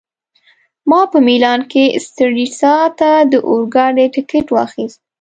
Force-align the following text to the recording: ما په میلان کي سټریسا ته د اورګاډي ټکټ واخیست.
ما 0.89 1.01
په 1.11 1.17
میلان 1.27 1.61
کي 1.71 1.83
سټریسا 2.05 2.75
ته 2.99 3.09
د 3.31 3.33
اورګاډي 3.49 4.05
ټکټ 4.15 4.45
واخیست. 4.51 4.99